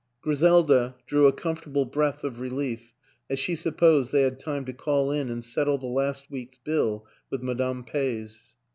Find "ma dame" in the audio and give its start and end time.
7.43-7.83